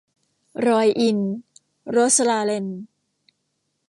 [0.67, 1.31] รอยอินทร์-
[1.91, 2.67] โรสลาเรน